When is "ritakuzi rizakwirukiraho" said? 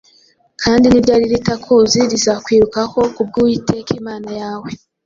1.33-2.99